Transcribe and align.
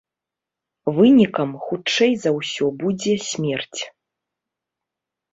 Вынікам 0.99 1.49
хутчэй 1.65 2.13
за 2.21 2.31
ўсё 2.37 2.65
будзе 2.81 3.13
смерць. 3.29 3.81